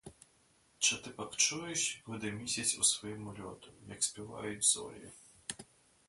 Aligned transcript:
Чи 0.79 0.95
ти 0.97 1.09
пак 1.09 1.35
чуєш, 1.35 1.95
як 1.95 2.07
гуде 2.07 2.31
місяць 2.31 2.77
у 2.77 2.83
своєму 2.83 3.29
льоту, 3.31 3.71
як 3.89 4.03
співають 4.03 4.63
зорі? 4.63 5.11